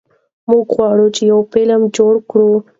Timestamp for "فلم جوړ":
1.51-2.13